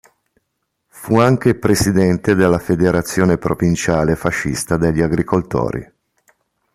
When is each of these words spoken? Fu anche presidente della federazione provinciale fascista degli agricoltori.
Fu 0.87 1.17
anche 1.19 1.53
presidente 1.59 2.33
della 2.33 2.57
federazione 2.57 3.37
provinciale 3.37 4.15
fascista 4.15 4.75
degli 4.75 4.99
agricoltori. 4.99 5.91